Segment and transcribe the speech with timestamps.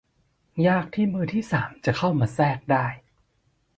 [0.67, 2.85] ยากที่มือที่สามจะเข้ามาแทรกได้